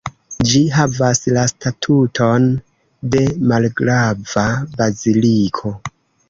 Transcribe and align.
Ĝi 0.51 0.59
havas 0.75 1.19
la 1.35 1.43
statuton 1.51 2.47
de 3.17 3.21
malgrava 3.53 4.47
baziliko. 4.81 5.75